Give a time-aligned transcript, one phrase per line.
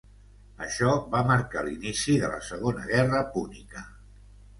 [0.67, 3.85] Això va marcar l'inici de la Segona Guerra Púnica.